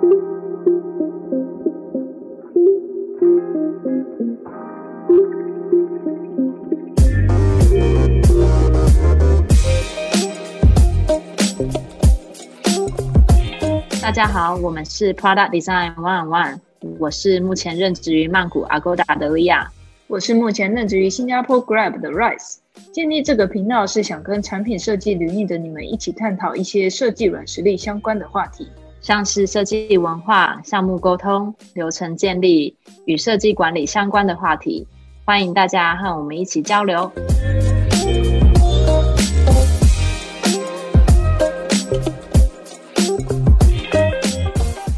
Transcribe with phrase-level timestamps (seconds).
[0.00, 0.06] 大
[14.10, 16.60] 家好，我们是 Product Design One One，
[16.98, 19.70] 我是目前任职于曼谷 Agoda 的利亚，
[20.06, 22.56] 我是目前任职于新加坡 Grab 的 Rice。
[22.90, 28.66] 建立这个频道是想跟产品设计领域的你们一起探讨一些设计软实力相关的话题，
[29.00, 34.86] 像是设计文化、项目沟通、流程建立与设计管理相关的话题。
[35.24, 37.10] 欢迎大家和我们一起交流。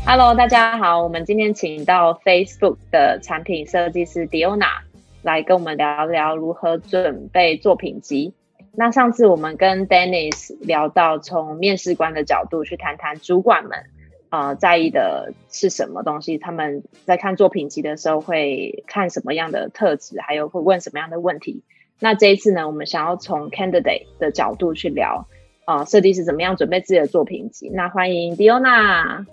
[0.04, 4.80] Hello，大家好，我们今天请到 Facebook 的产品设计师 Diona
[5.22, 8.34] 来跟我们聊聊如何准备作品集。
[8.74, 13.84] 那上次我们跟 Dennis 聊到，从面试官的角度去谈谈主管们
[14.32, 21.62] 啊在意的是什么东西，他们在看作品集的时候会看什么样的特质，还有会问什么样的问题。
[21.98, 25.26] 那这一次呢，我们想要从 Candidate 的角度去聊
[25.66, 27.68] 啊，设计师怎么样准备自己的作品集。
[27.74, 29.26] 那欢迎 Diona。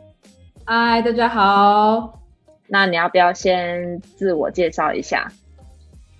[0.65, 2.19] 嗨，大家好。
[2.67, 5.31] 那你要不要先自我介绍一下？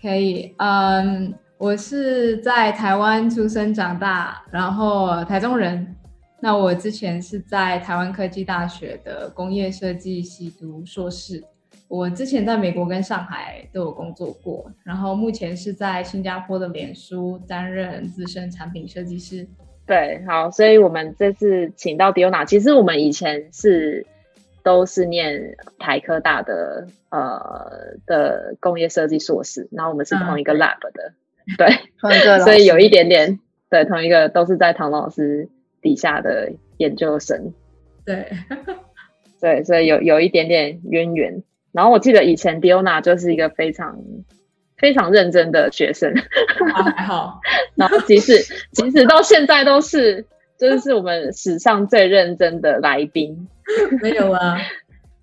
[0.02, 5.98] 可以，嗯，我是在台湾出生长大，然后台中人。
[6.42, 11.44] 那我之前是在台湾科技大学的工业设计系读硕士。
[11.88, 19.48] 我之前在美国跟上海都有工作过，然后目前是在新加坡的脸书担任资深产品设计师。
[19.86, 24.06] 对，好，所以我们这次请到 Diona，其实我们以前是。
[24.62, 31.14] 都是念台科大的呃的工业设计硕士，然后我们是同一个 lab 的，
[31.58, 31.68] 对，
[32.00, 35.48] 同一个，所以有一点点对同一个都是在唐老师
[35.82, 37.54] 底下的研究生，
[38.06, 38.32] 对，
[39.42, 41.44] 对，所以有有一点点渊源。
[41.72, 44.00] 然后我记得以前 Diona 就是一个非常
[44.78, 46.14] 非常认真的学生，
[46.74, 47.40] 还好，
[47.76, 48.38] 然后即使
[48.72, 50.26] 即使到现在都是。
[50.60, 53.48] 就是我们史上最认真的来宾，
[54.04, 54.58] 没有啊？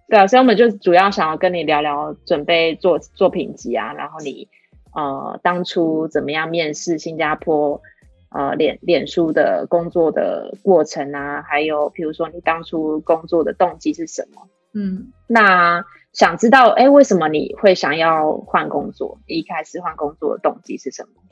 [0.09, 4.49] 对啊，所以我们就主要想要跟你聊聊准备做作品集啊，然后你
[4.95, 7.83] 呃当初怎么样面试新加坡
[8.31, 14.49] 呃脸脸书的工作的过程啊，还有比如说你当初工作的动机是什么？
[14.75, 19.19] 嗯，那想知道哎，为什么你会想要换工作？
[19.27, 21.23] 一开始换工作的动机是什么？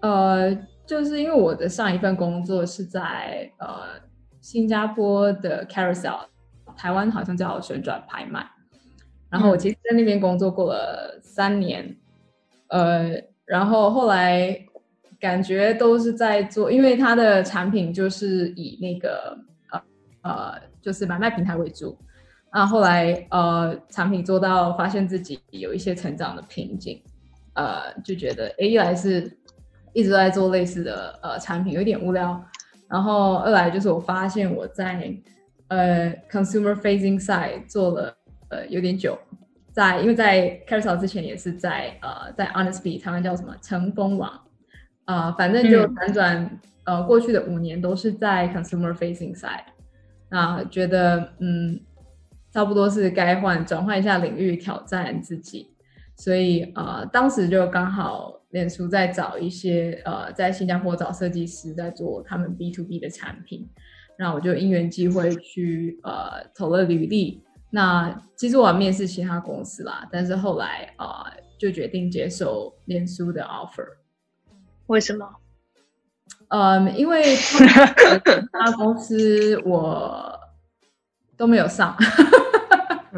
[0.00, 0.56] 呃。
[0.86, 3.98] 就是因为我的上一份工作是在呃
[4.42, 6.26] 新加坡的 Carousel，
[6.76, 8.46] 台湾好像叫旋转拍卖，
[9.30, 11.96] 然后我其实在那边工作过了三年，
[12.68, 13.12] 呃，
[13.46, 14.66] 然后后来
[15.24, 19.36] 感觉都是在做，因为它的产品就是以那个
[19.70, 19.82] 呃
[20.22, 21.98] 呃就是买卖平台为主，
[22.52, 27.02] 那后来呃产品做到发现自己有一些成长的瓶颈，
[27.54, 29.38] 呃就觉得哎一来是。
[29.96, 32.44] 一直在做类似的呃产品，有点无聊。
[32.88, 35.14] 然后二来就是我发现我在
[35.68, 38.12] 呃 consumer facing side 做了
[38.48, 39.16] 呃有点久，
[39.70, 44.32] 在因为在 Carousel 之前也是在呃在 Honestbee 台湾叫什么乘风网
[45.04, 49.64] 啊，反正就辗转呃过去的五年都是在 consumer facing side，
[50.30, 51.80] 那觉得嗯
[52.52, 55.74] 差不多是该换转换一下领域挑战自己，
[56.16, 58.40] 所以呃当时就刚好。
[58.54, 63.68] 脸书在找一些呃，在新加坡找设计师，在做他们 B to B 的产品，
[64.16, 67.42] 那我就因缘机会去呃投了履历。
[67.70, 71.26] 那其实我面试其他公司啦，但是后来啊
[71.58, 73.84] 就决定接受脸书的 offer。
[74.86, 75.28] 为什么？
[76.48, 77.64] 嗯，因为其
[78.52, 80.38] 他公司我
[81.36, 81.96] 都没有上，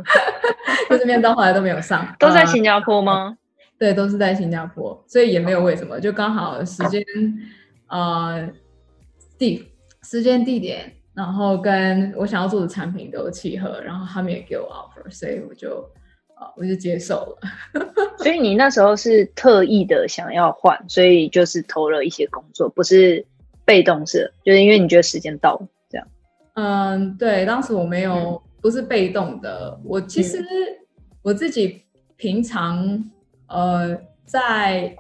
[0.89, 3.37] 就是面到后来都没有上，都在新加坡吗？
[3.79, 7.03] 对，都是在新加坡，所以也没有为什么，就刚好时间，
[7.89, 8.49] 呃，
[9.37, 9.71] 地
[10.03, 15.87] 时间地点，然后跟我想要做的产品都契合，然后他们也给我 offer，所以我就，
[16.39, 17.39] 呃，我就接受了。
[18.19, 23.25] 所以你那时候是特意的想要换，所以就是投了一些工作，不是
[23.65, 26.07] 被动式，就是因为你觉得时间到了这样。
[26.55, 30.45] 嗯，对，当时我没有不是被动的，我其实
[31.23, 31.83] 我自己
[32.17, 33.11] 平常。
[33.49, 34.97] 呃，在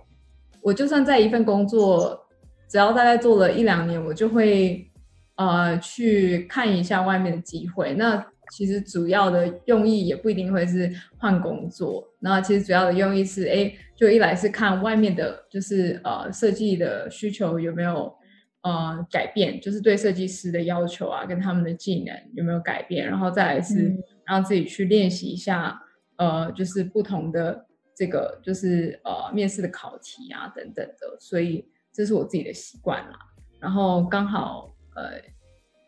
[0.63, 2.29] 我就算在一份工作，
[2.69, 4.89] 只要大概做了一两年，我就会
[5.35, 7.93] 呃去看一下外面的机会。
[7.95, 18.15] 那其实主要的用意也不一定会是换工作，那其实主要的用意是，哎，就一来是看外面的，就是呃设计的需求有没有
[18.63, 23.95] 呃改变，就是对设计师的要求啊，跟他们的技能有没有改变，然后再来是
[24.25, 25.81] 让自己去练习一下，
[26.17, 27.67] 呃，就是不同的
[27.97, 33.19] 这个就是呃面试的考题啊等等的，所以这是我自己的习惯啦。
[33.59, 35.13] 然后刚好呃，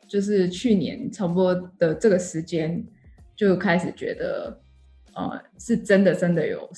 [0.08, 2.82] 就是去年差不多的这个时间
[3.36, 4.60] 就开始觉得，
[5.14, 6.68] 呃，是真的真的有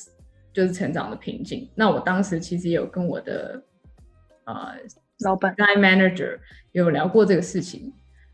[0.53, 1.69] 就是成长的瓶颈。
[1.75, 3.63] 那我当时其实有跟我的
[4.45, 4.55] 呃
[5.25, 6.39] 老板 line manager
[6.73, 7.93] 有聊过这个事情。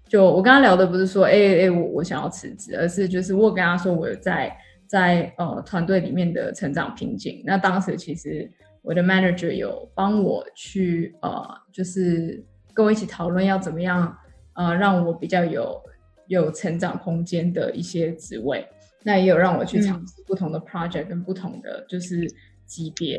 [0.08, 4.56] 就我跟他聊的不是说，哎哎，我我想要辞职，而是就是我跟他说，我有在
[4.86, 7.42] 在呃团队里面的成长瓶颈。
[7.44, 8.50] 那当时其实。
[8.82, 12.40] 我的 manager 有帮我去呃，就是
[12.72, 14.16] 跟我一起讨论要怎么样
[14.56, 15.82] 呃，让我比较有
[16.26, 18.66] 有成长空间的一些职位。
[19.02, 22.26] 那也有让我去尝试不同的 project 跟不同的就是
[22.64, 23.16] 级别。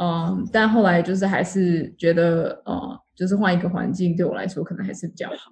[0.00, 5.50] 嗯，但后来就是还是觉得呃，就是换一个环境对我来说可能还是比较好。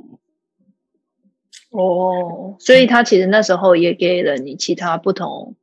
[1.73, 5.57] 哦，所以他其实那时候也给了你其他不同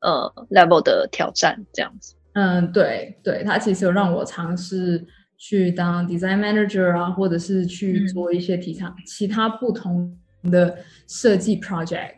[0.00, 2.14] 呃 level 的挑战，这样子。
[2.34, 5.04] 嗯，对对，他其实有让我尝试
[5.42, 10.78] 去当 design manager 啊，或者是去做一些其他其他不同的
[11.08, 12.14] 设计 project。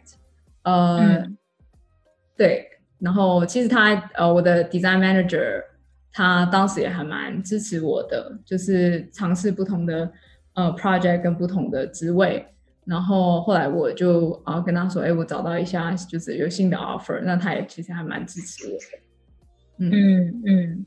[0.63, 1.25] 呃，
[2.37, 2.69] 对，
[2.99, 5.63] 然后其实他呃，我的 design manager
[6.13, 10.13] 他当时也还蛮支持我的，就是尝试不同的
[10.53, 12.47] 呃 project 跟不同的职位。
[12.85, 18.99] 然后后来我就啊跟他说，哎，我找到一下就是有新的 offer，那他也其实还蛮支持我的。
[19.79, 20.87] 嗯嗯，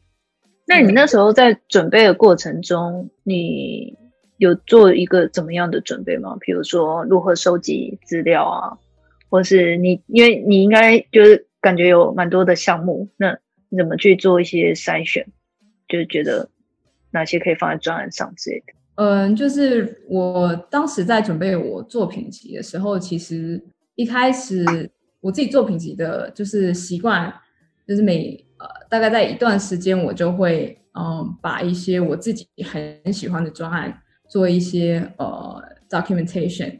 [0.67, 3.97] 那你那时候在准备的过程中，你
[4.37, 6.35] 有做一个怎么样的准备吗？
[6.41, 8.77] 比如说如何收集资料啊，
[9.29, 15.25] 或是你因为你应该就是感觉有蛮多的项目，那你怎么去做一些筛选？
[15.87, 16.49] 就是觉得
[17.11, 18.73] 哪些可以放在专案上之类的？
[18.95, 23.63] 嗯，就是我当时在准备我作品集的时候，其实
[23.95, 24.91] 一开始
[25.21, 27.33] 我自己作品集的就是习惯，
[27.87, 36.79] 就是每呃，大概在一段时间，我就会嗯，把一些我自己很喜欢的专案做一些呃 documentation，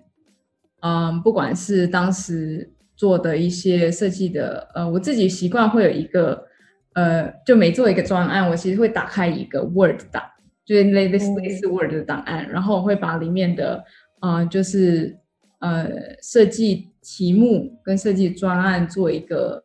[0.82, 6.46] 嗯，不管是当时做的一些设计的，呃，我自己习惯会有一个
[6.94, 10.24] 呃，就每做一个专案，我其实会打开一个 Word 档，
[10.66, 13.84] 就是类类似类似 Word 的档案，然后我会把里面的
[14.22, 15.16] 呃，就是
[15.60, 15.88] 呃
[16.24, 19.64] 设计题目跟设计专案做一个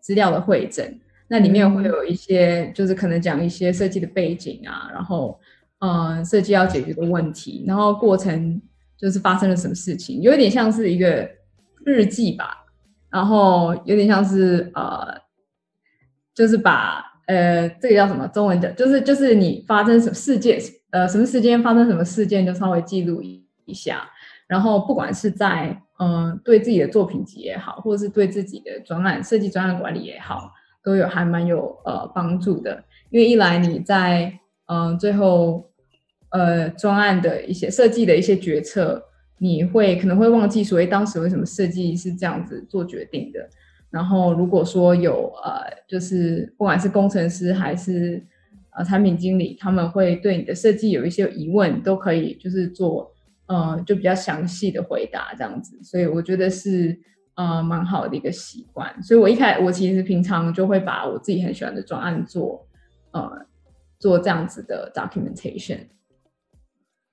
[0.00, 1.00] 资料的会诊。
[1.32, 5.38] 那里面会有一些，就是可能讲一些设计的背景啊，然后，
[5.78, 8.60] 嗯，设计要解决的问题，然后过程
[8.98, 11.30] 就是发生了什么事情，有点像是一个
[11.84, 12.66] 日记吧，
[13.10, 15.06] 然后有点像是呃，
[16.34, 20.60] 就是把呃这个叫什么中文的，就是就是你发生什么事件，
[20.90, 24.10] 呃，什么时间发生什么事件，就稍微记录一一下，
[24.48, 30.50] 然后不管是在嗯对自己的作品集也好，或者是对自己的专案设计专案管理也好。
[30.82, 34.32] 都有还蛮有呃帮助的，因为一来你在
[34.66, 35.70] 嗯最后
[36.30, 39.02] 呃专案的一些设计的一些决策，
[39.38, 43.48] 你会可能会忘记所谓当时为什么设计是这样子做决定的。
[43.90, 48.24] 然后如果说有呃就是不管是工程师还是
[48.76, 53.12] 呃产品经理，他们会对你的设计有一些疑问，都可以就是做
[53.48, 55.78] 嗯就比较详细的回答这样子。
[55.82, 56.98] 所以我觉得是。
[57.40, 62.66] 呃，蛮好的一个习惯，所以我一开我其实平常就会把我自己很喜欢的专案做，
[63.12, 63.46] 呃，
[63.98, 65.86] 做这样子的 documentation。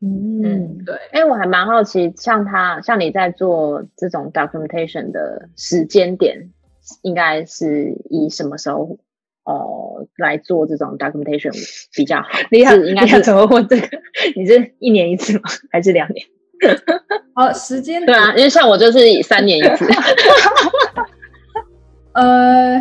[0.02, 0.98] 嗯，对。
[1.14, 6.50] 哎，我还蛮好奇，像他像你在做这种 documentation 的时间点，
[7.04, 9.00] 应该是以什么时候
[9.46, 11.54] 哦来做这种 documentation
[11.96, 12.28] 比较好？
[12.52, 13.88] 你好，应该是怎么问这个？
[14.36, 15.44] 你是一年一次吗？
[15.72, 16.28] 还是两年？
[17.34, 19.86] 好，时间对啊，因为像我就是三年一次。
[22.14, 22.80] 呃，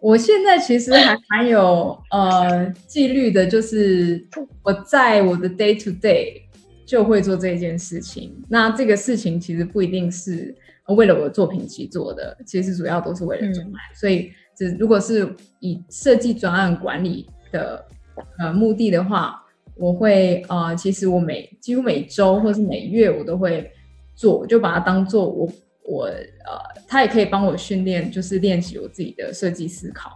[0.00, 4.26] 我现在其实还蛮有呃纪律的，就是
[4.62, 6.40] 我在我的 day to day
[6.86, 8.42] 就会做这件事情。
[8.48, 10.54] 那这个事情其实不一定是
[10.96, 13.72] 为了我的作品集做的，其实主要都是为了专案。
[13.94, 17.84] 所以，只如果是以设计专案管理的
[18.38, 19.44] 呃目的的话。
[19.78, 23.70] 我会啊，其实我每几乎每周或是每月我都会
[24.14, 25.48] 做，就把它当做我
[25.84, 30.10] 我呃，它也可以帮我训练，就是练习我自己的设计思考，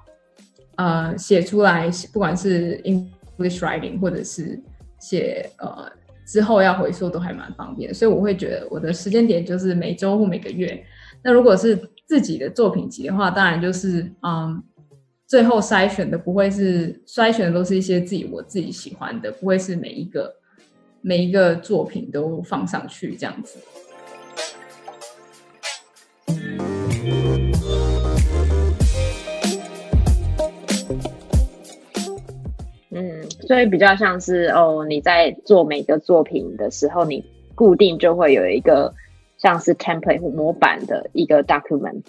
[0.76, 4.60] 呃，写出来，不管是 English writing 或者是
[4.98, 5.90] 写呃
[6.26, 10.84] 之后要回溯都还蛮方便，所以我会觉得我的时间点就是每周或每个月。
[11.22, 14.62] 那如果是自己的作品集的话，当然就是嗯，
[15.32, 20.30] 最后筛选的不会是筛选的都是一些自己我自己喜欢的，不会是每一个
[21.00, 23.58] 每一个作品都放上去这样子。
[32.90, 37.24] 嗯，所以比较像是哦，你在做每个作品的时候，你
[37.54, 38.92] 固定就会有一个
[39.38, 42.02] 像是 template 模板的一个 document。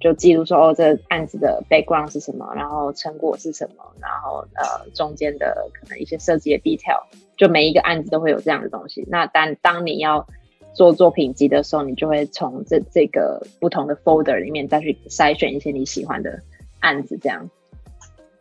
[0.00, 7.02] 就记录说哦，这案子的 background 是什么，然后成果是什么，然后呃中间的可能一些设计的 detail，
[7.36, 9.06] 就每一个案子都会有这样的东西。
[9.10, 10.26] 那但当你要
[10.72, 16.40] 做作品集的时候，你就会从这这个不同的 folder 里面再去筛选一些你喜欢的
[16.78, 17.50] 案子，这样，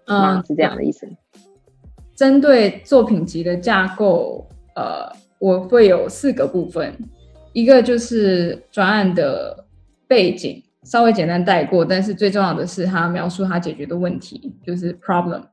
[0.05, 1.09] 嗯，是这样的意思。
[2.15, 6.95] 针对作品集的架构，呃，我会有四个部分，
[7.51, 9.65] 一个就是专案的
[10.07, 10.63] 背景。
[10.83, 15.43] 稍微简单带过，但是最重要的是他描述他解决的问题，就是 problem，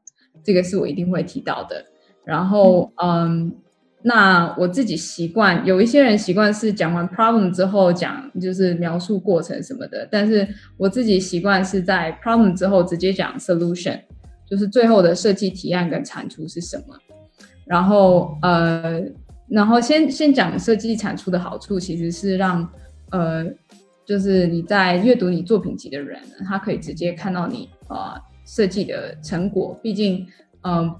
[0.45, 1.85] 这个是我一定会提到的。
[2.25, 3.53] 然后，嗯，
[4.03, 10.09] 那我自己习惯，有一些人习惯是讲完 problem 之后讲，就是描述过程什么的。
[10.11, 14.01] 但是我自己习惯是在 problem 之后直接讲 solution，
[14.49, 16.97] 就是最后的设计提案跟产出是什么。
[17.67, 19.03] 然后，呃，
[19.49, 22.69] 然后先先讲设计产出的好处，其实是让，
[23.11, 23.45] 呃。
[24.07, 28.15] 就是你在阅读你作品集的人，他可以直接看到你呃
[28.47, 29.77] 设计的成果。
[29.83, 30.25] 毕竟，
[30.63, 30.95] 嗯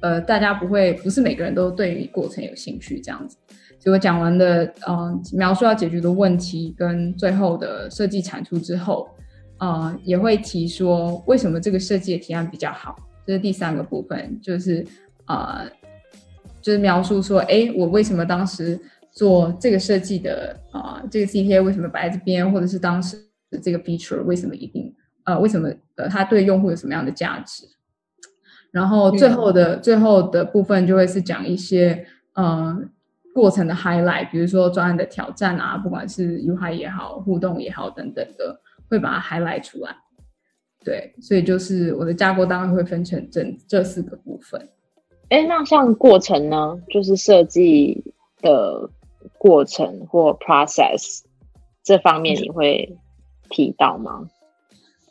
[0.00, 3.36] 呃，大家不会不是每个人都对于过程有兴趣这样子。
[3.78, 9.06] 结果讲完的嗯描述要解决的问题跟最后的设计产出之后，
[9.58, 12.96] 呃，也会提说为什么这个设计的提案比较好。
[13.26, 14.86] 这是第三个部分，就是
[15.26, 15.70] 呃，
[16.62, 18.80] 就是描述说，哎，我为什么当时。
[19.12, 23.16] 做这个设计的啊，这个 CTA 为什么摆在这边，或者是当时
[23.50, 27.66] 的这个 feature 为什么一定呃，为什么呃，它对用户有什么样的价值？
[28.70, 32.78] 然后最后的最后的部分就会是讲一些呃
[33.34, 39.96] 过程的 highlight，比如说专案的挑战啊，不管是 UI 也好，互动也好等等的，会把它 highlight 出来。
[40.84, 44.68] 对，所以就是我的架构当然会分成这这四个部分。
[45.30, 48.04] 哎，那像过程呢，就是设计
[48.40, 48.88] 的。
[49.38, 51.20] 过程或 process
[51.84, 52.98] 这方面你会
[53.48, 54.28] 提到吗？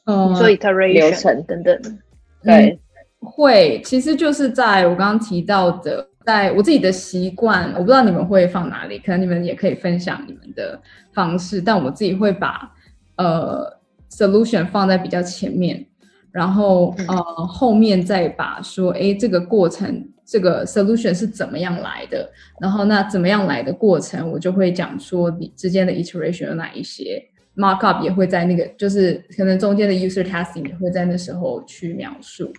[0.05, 1.99] 嗯，做 iteration 流程等等。
[2.43, 2.79] 对，
[3.19, 10.79] 会，其实就是在我刚刚提到的，在我自己的习惯，我不知道你们会放哪里，可能你们也可以分享你们的
[11.13, 12.71] 方式，但我自己会把
[13.15, 13.65] 呃
[14.11, 15.85] solution 放在比较前面，
[16.31, 17.15] 然后呃
[17.47, 20.09] 后面再把说，哎，这个过程。
[20.27, 22.29] 这个 solution 是怎么样来的？
[22.59, 27.23] 然后那怎么样来的过程，我就会讲说你之间的 iteration 有哪一些
[27.55, 32.51] ，markup 也会在那个，就是可能中间的 user testing 也会在那时候去描述。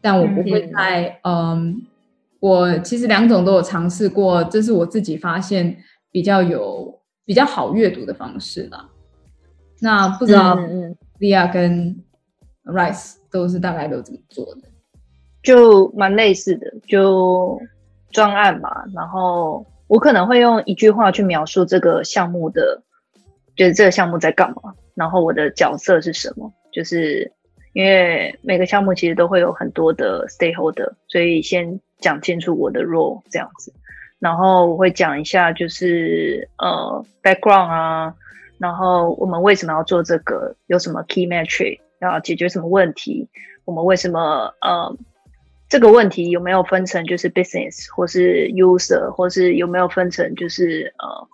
[0.00, 1.80] 但我不会在，嗯，
[2.40, 5.76] 我其实两种都有尝试过，这是我自己发现
[6.10, 8.88] 比较有比较好阅读的方式啦。
[9.80, 10.56] 那不知道
[11.20, 11.96] Lia 跟
[12.64, 14.62] Rice 都是大概都怎么做的？
[15.42, 17.60] 就蛮类似的，就
[18.10, 18.84] 专案嘛。
[18.94, 22.82] 然后我可能会用一句话去描述这个项目的，
[23.56, 26.52] 就是这个项目在干嘛，然后我的角色是什么。
[26.70, 27.32] 就是
[27.72, 33.72] 因为每个项目其实都会有很多的 stakeholder，所以先讲清楚我的 role 这样子。
[34.18, 38.14] 然后我会讲一下，就是呃 background 啊，
[38.58, 43.28] 然后我们为什么要做这个，有什么 key metric 要解决什么问题，
[43.64, 44.96] 我们为什么呃。
[45.68, 51.28] 这个问题有没有分成就是 business 或是 user 或是有没有分成就是呃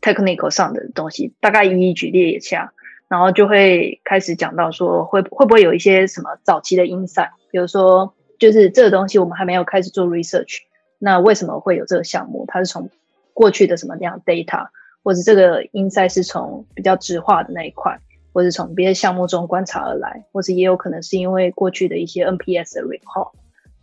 [0.00, 1.34] technical 上的东西？
[1.40, 2.72] 大概一一举例一下，
[3.08, 10.60] 然后就会开始讲到说会会不会有一些什么早期的 insight，比如说就是这个东西我们还没有开始做 research，
[10.98, 12.46] 那为什么会有这个项目？
[12.48, 12.88] 它是从
[13.34, 14.68] 过去的什么样 data，
[15.02, 18.00] 或者这个 insight 是从比较直化的那一块，
[18.32, 23.32] 或者从别的项目中观察而来，或者也有可能是因为过去的一些 NPS 的 report。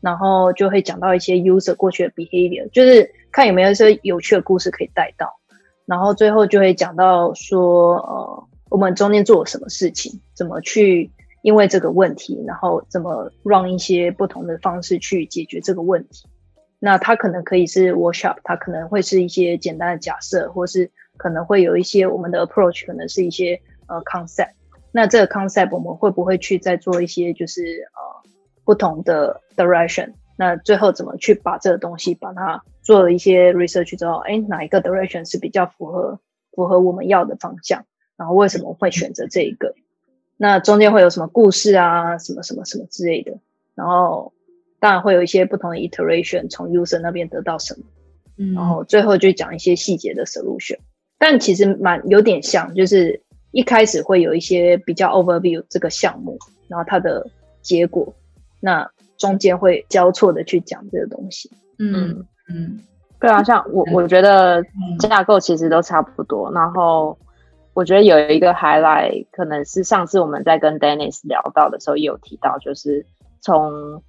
[0.04, 5.40] 然后就会讲到一些 user 过去的 behavior，就是看有没有一些有趣的故事可以带到。
[5.86, 11.10] 然后最后就会讲到说，呃，我们中间做了什么事情，怎么去
[11.42, 16.28] 因为这个问题，然后怎么让一些不同的方式去解决这个问题。
[16.80, 24.52] 那它可能可以是 workshop，它可能会是一些简单的假设，或是可能会有一些我们的 approach，可能是一些呃 concept。
[24.92, 27.62] 那这个 concept 我们会不会去再做一些就是
[27.94, 28.24] 呃。
[28.66, 36.20] 不同的 direction，那最后怎么去把这个东西把它做了一些 research 之后，哎，哪一个 direction 是比较符合
[36.52, 37.86] 符合我们要的方向？
[38.16, 39.74] 然后为什么会选择这一个？
[40.38, 43.38] 那中间会有什么故事啊，什么什么什么之类的，
[43.76, 44.34] 然后
[44.80, 47.86] 当然会有一些不同的 iteration，从 user 那边得到什么，
[48.38, 50.78] 嗯，然后最后就讲一些细节的 solution。
[51.18, 57.26] 但其实蛮有点像，就是一开始会有一些比较 overview 这个项目，然后它的
[57.62, 58.14] 结果，
[58.64, 61.52] 那中间会交错的去讲这个东西。
[61.78, 62.80] 嗯嗯
[63.20, 64.64] 对啊，像我我觉得
[65.00, 66.50] 架构其实都差不多。
[66.54, 67.18] 然后
[67.74, 73.06] 我觉得有一个 highlight，可能是上次我们在跟 Dennis 聊到的时候也有提到，就是
[73.42, 74.02] 从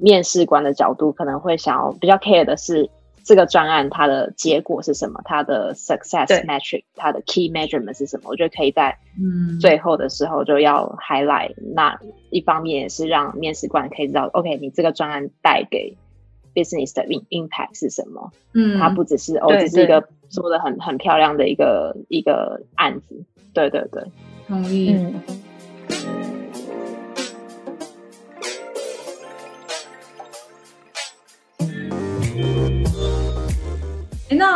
[0.00, 2.90] 面试官的角度，可能会想要比较 care 的是
[3.26, 8.30] 这个专案它的结果是什么，它的 success metric，它的 key measurement 是什么。
[8.30, 11.54] 我觉得可以在嗯，最后的时候就要 highlight。
[11.74, 11.98] 那
[12.30, 15.96] 一方面也是让面试官可以知道，OK，你这个专案带给
[16.54, 18.30] business 的 in impact 是什么。
[18.54, 23.24] 嗯，它不只是哦，只是一个做的很很漂亮的一个一个案子。
[23.52, 24.04] 对对对，
[24.46, 24.94] 同意。
[24.94, 25.20] 嗯，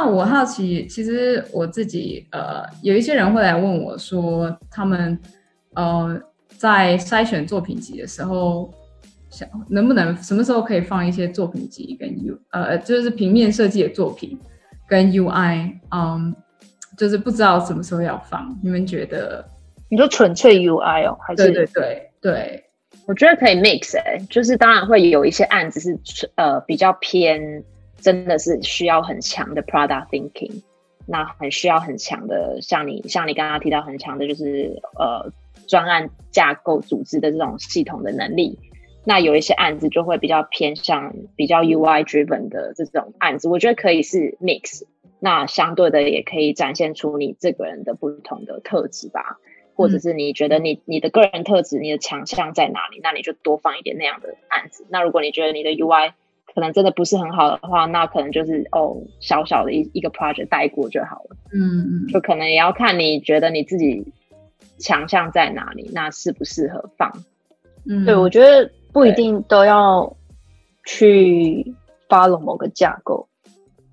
[0.02, 5.18] 那我好奇，其实我自己呃，有一些人会来问我说，他们
[5.74, 6.18] 呃
[6.56, 8.72] 在筛选作品集的时候，
[9.28, 14.40] 想能不能什么时候可以放一些作品集跟 U 呃，就是平面设计的作品
[14.88, 16.34] 跟 UI，嗯，
[16.96, 18.58] 就是不知道什么时候要放。
[18.62, 19.44] 你们觉得？
[19.90, 22.64] 你说纯粹 UI 哦，还是对对对对，
[23.06, 27.62] 我觉得可以 mix 哎、就是当然会有一些案子是呃比较偏，
[28.00, 30.62] 真的是需要很强的 product thinking，
[31.06, 35.32] 那很需要很强的，像你像你刚刚提到很强的就是呃
[35.66, 38.58] 专案架构组织的这种系统的能力。
[39.02, 44.82] 那有一些案子就会比较偏向比较 UI driven 的这种案子，我觉得可以是 mix，
[45.18, 49.38] 那相对的也可以展现出你这个人的不同的特质吧，
[49.74, 54.84] 或者是你觉得你你的个人特质、你的强项在哪里，那你就多放一点那样的案子。
[54.90, 56.12] 那如果你觉得你的 UI
[56.54, 61.36] 可能真的不是很好的话，那可能就是哦小小的一一个 project 带过就好了。
[61.52, 64.12] 嗯嗯就可能也要看你觉得你自己
[64.78, 67.12] 强项在哪里，那适不适合放。
[67.86, 70.16] 嗯，对，我觉得不一定都要
[70.84, 71.74] 去
[72.08, 73.26] follow 某个架构。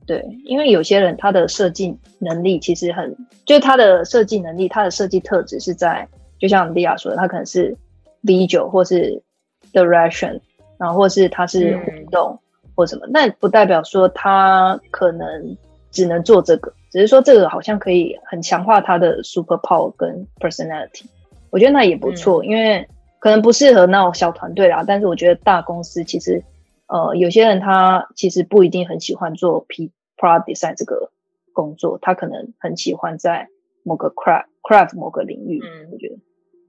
[0.05, 3.15] 对，因为有些人他的设计能力其实很，
[3.45, 6.07] 就是他的设计能力，他的设计特质是在，
[6.39, 7.75] 就像莉亚说的，他可能是
[8.21, 9.21] V 九或是
[9.73, 10.39] direction，
[10.77, 12.39] 然后或是他是嗯互动
[12.77, 15.57] 或什么，那不代表说他可能
[15.89, 21.05] 只能做这个，只是说这个好像可以很强化他的 super power 跟 personality。
[21.49, 22.87] 我觉得那也不错，因为
[23.17, 26.43] 可能不适合那种小团队啦，但是我觉得大公司其实，
[26.85, 31.09] 呃，有些人他其实不一定很喜欢做 P product design 这个
[31.53, 33.47] 工作，他可能很喜欢在
[33.81, 36.15] 某个 craft craft 某个领域，嗯我觉得。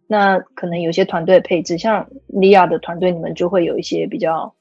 [0.07, 4.55] 那可能有些团队配置，像利亚的团队，你们就会有一些比较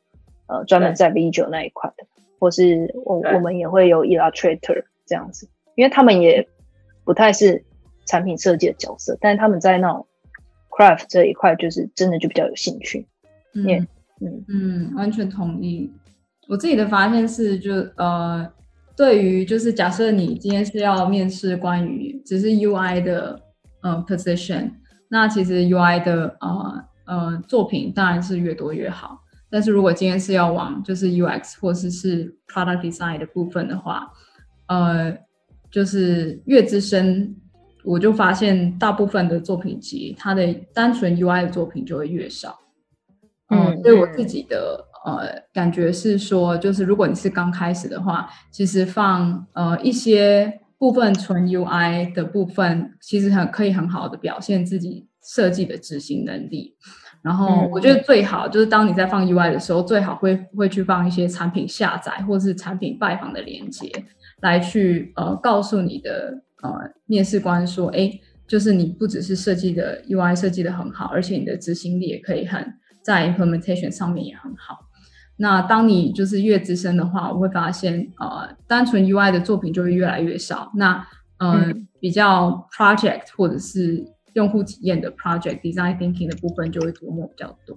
[0.47, 2.05] 呃专门在 V 九那一块的，
[2.39, 6.47] 或是我我们也会有 Illustrator 这样子，因为他们也
[7.03, 7.63] 不太是
[8.05, 10.07] 产品设计的角色，但是他们在那种
[10.69, 13.07] craft 这一块，就是真的就比较有兴趣。
[13.53, 13.77] 嗯也
[14.19, 15.91] 嗯嗯，完全同意。
[16.47, 18.47] 我自己的发现是就，呃，
[18.95, 23.39] 对于就是假设你今天是要面试关于只是 UI 的
[23.81, 24.71] 呃 position，
[25.09, 29.19] 那其实 UI 的呃呃作品当然是越多越好。
[29.49, 34.11] 但是如果今天是要往就是 UX 或者是 product design 的部分的话，
[34.67, 35.17] 呃，
[35.71, 37.35] 就是越资深，
[37.83, 42.59] 我就发现大部分的作品集，它的单纯 UI 的作品就会越少。
[43.49, 56.75] 嗯，嗯所以我自己的呃感觉是说，就是如果你是刚开始的话，其实放呃一些部分纯 UI 的部分，其实很可以很好的表现自己设计的执行能力。
[57.27, 63.91] 然后嗯我觉得最好就是当你在放 UI 的时候，最好会会去放一些产品下载或是产品拜访的链接，
[64.41, 66.71] 来去呃告诉你的呃
[67.05, 68.09] 面试官说，哎，
[68.47, 74.85] 就是你不只是设计的 UI 设计的很好，而且你的执行力也可以很在 implementation 上面也很好。
[75.39, 80.71] 那当你就是越资深的话，我会发现呃单纯 UI 的作品就会越来越少。
[80.75, 81.05] 那
[81.39, 84.03] 呃、嗯比较 project 或者是
[84.37, 87.75] 用户体验的 project design thinking 的部分就会琢磨比较多。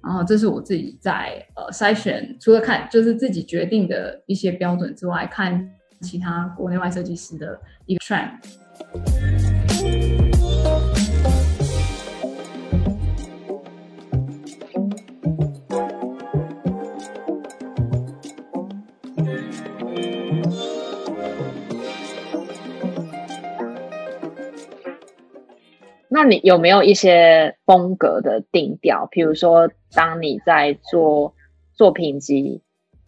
[0.00, 5.68] 然后这是我自己在呃筛选，除了看就是自己决定的一些标准之外，看
[6.00, 9.59] 其他国内外设计师的一个 trend。
[26.22, 29.06] 那你有没有一些风格的定调？
[29.10, 31.34] 比如说，当你在做
[31.72, 32.60] 作品集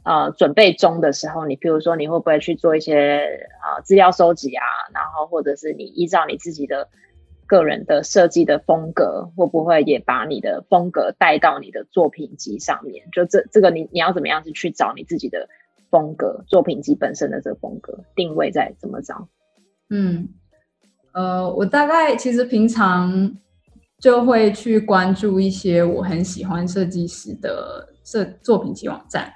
[0.03, 6.89] 呃准备中的时候，你比如说你会不会去做一些啊资料收集啊，然后或者是你依照你自己的
[7.47, 13.11] 个人的设计的风格，会不会也把你的风格带到你的作品集上面？
[13.13, 15.51] 就这这个你你要怎么样子去找你自己的
[15.91, 16.43] 风格？
[16.47, 19.29] 作品集本身的这个风格定位在怎么找？
[19.91, 20.31] 嗯。
[21.13, 23.37] 呃，我大概其实平常
[23.99, 29.33] 就会去关注一些我很喜欢设计师的设作品集网站，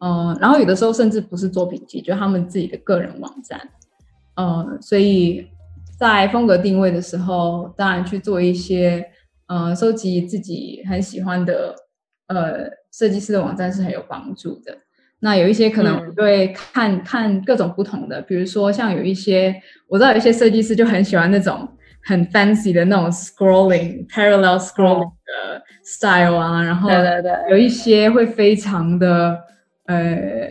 [0.00, 3.60] 嗯，然后有的时候甚至不是作品集，就他们自己的个人网站，
[4.36, 5.46] 嗯，所以
[5.98, 9.04] 在风格定位的时候，当然去做一些，
[9.46, 11.74] 呃，收集自己很喜欢的
[12.28, 14.78] 呃设计师的网站是很有帮助的。
[15.24, 19.54] 那有一些可能我会看看各种不同的，比如说像有一些
[19.86, 21.68] 我知道有一些设计师就很喜欢那种
[22.02, 29.38] 很 fancy 的那种 scrolling parallel scrolling 的 style 啊，然后对对对，有一些会非常的
[29.86, 30.50] 呃，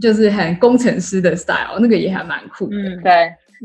[0.00, 2.76] 就是很工程师的 style，那个也还蛮酷的。
[2.78, 3.12] 嗯，对，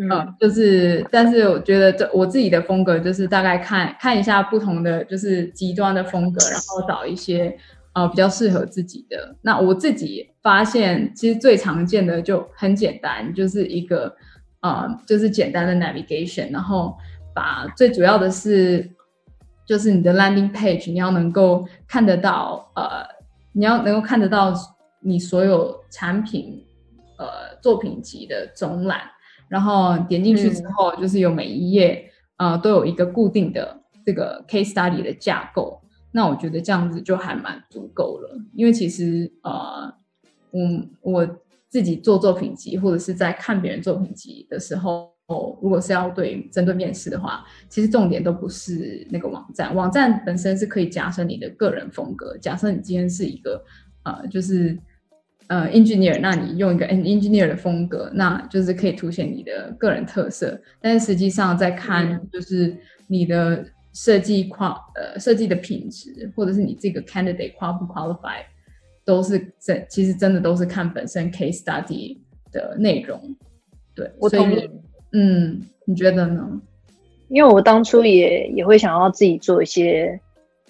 [0.09, 7.57] 嗯，就是但是我觉得这我自己的风格就是大概看看一下不同的就是极端的风格，然后找一些。
[7.93, 9.35] 呃，比较适合自己的。
[9.41, 14.15] 那我自己发现，其实最常见的就很简单，就是一个
[14.61, 16.95] 呃，就是简单的 navigation，然后
[17.35, 18.89] 把最主要的是，
[19.65, 23.05] 就是你的 landing page，你要能够看得到，呃，
[23.51, 24.53] 你要能够看得到
[25.01, 26.63] 你所有产品
[27.17, 29.01] 呃作品集的总览，
[29.49, 35.81] 然后点进去之后，就是有每一页呃都有一个固定的这个 case study 的架构。
[36.13, 39.93] 那我觉得这样子就还蛮足够了，因为其实呃，
[40.51, 40.59] 我，
[41.13, 45.09] 我自己做作品集或者是在看别人作品集的时候，
[45.61, 52.37] 如果是要对针对面试的话，其实重点都不是那个网站，网站本身是可以加深你的个人风格。
[52.39, 53.63] 假设你今天是一个
[54.03, 54.77] 呃，就是
[55.47, 60.61] 呃 engineer，那你用一个 an engineer 的风格，那就是可以凸显你的个人特色。
[60.81, 62.75] 但是实际上在看就是
[63.07, 63.65] 你的。
[63.93, 68.37] 设计跨呃设计的品质，或者是你这个 candidate qual 不 qualify，
[69.03, 72.17] 都是真其实真的都是看本身 case study
[72.53, 73.35] 的内容。
[73.93, 74.69] 对，我同意。
[75.11, 76.61] 嗯，你觉得呢？
[77.27, 80.19] 因为我当初也也会想要自己做一些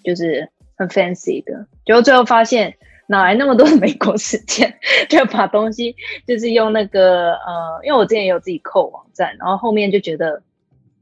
[0.03, 2.73] 就是很 fancy 的，结果最后发现
[3.07, 4.73] 哪来那么多的美国时间，
[5.09, 10.41] 就把东西就是用那个呃，因为我之前也有自己扣网站，然后后面就觉得。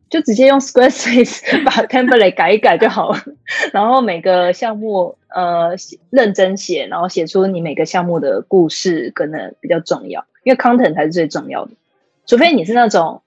[0.10, 3.24] 就直接用 Squarespace 把 template 改一改就好了，
[3.72, 5.76] 然后每个项目呃
[6.10, 11.72] 认真写，然后写出你每个项目的故事可能比较重要，因为 content 才是最重要的。
[12.26, 13.22] 除非你是那种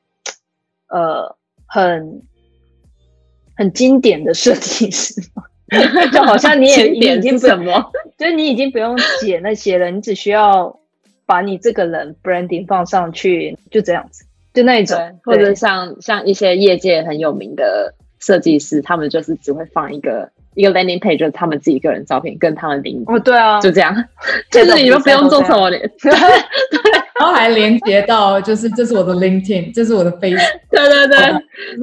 [0.89, 2.23] 呃很
[3.57, 5.15] 很经典的设计师，
[6.13, 10.81] 就好像你也已经什么，就是你已经不用写那些了，你只需要
[11.27, 14.25] 把你这个人 branding 放上去，就这样子。
[14.55, 23.13] 就那一种，或者像像一些业界很有名的设计师，他们就是只会放一个一个 landing page，就是他们自己个人照片跟他们名字。
[23.13, 23.95] 哦，对啊，就这样，
[24.53, 25.81] 就是你们不用做什么， 对，
[27.19, 30.39] 然后还连接到就是这是我的 LinkedIn，这是我的 Facebook，
[30.71, 31.19] 对对对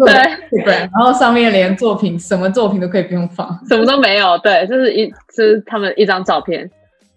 [0.05, 6.69] 对对，然后上面连作品什么作品都可以不用放，什么都没有，对，就是一就是他们一张照片，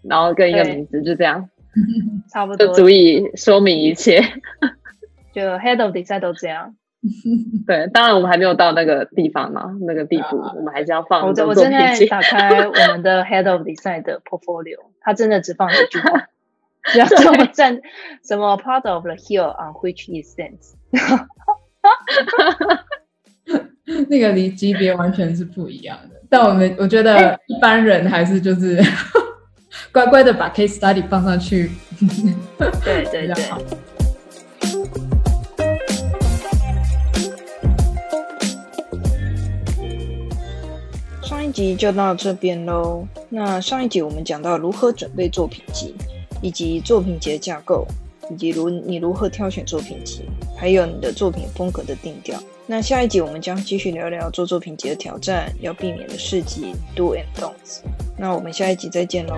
[0.09, 1.49] 然后跟一个名字，就这样，
[2.33, 4.23] 差不多就足以说明一切。
[5.33, 6.75] 就 head of design 都这样，
[7.67, 11.23] 对，当然我们还没有到那个地方嘛，那个地步，我们还是要放。
[11.23, 16.29] 我我正在打开我们的 head of design 的 portfolio，他真的只放一句话，
[16.95, 17.81] 然后站
[18.25, 20.73] 什么 part of the hill on which it stands
[24.09, 26.15] 那个离级别完全是不一样的。
[26.31, 28.81] 但我们我觉得一般人还是就是
[29.93, 31.71] 乖乖的把 case study 放上去，
[32.85, 33.35] 对对对。
[41.53, 43.07] 集就到这边喽。
[43.29, 45.95] 那上一集我们讲到如何准备作品集，
[46.41, 47.87] 以及作品集的架构，
[48.31, 50.23] 以及如你如何挑选作品集，
[50.57, 52.43] 还有你的作品风格的定调。
[52.67, 57.53] 那下一集我们将继续聊聊做作品集的挑战，要避免的事迹，do and don't。
[58.17, 59.35] 那我们下一集再见喽。